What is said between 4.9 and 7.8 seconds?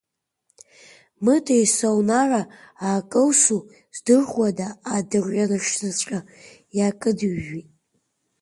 адырҩаҽныҵәҟьа икыдижәеит.